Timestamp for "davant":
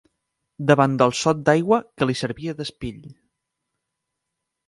0.69-0.95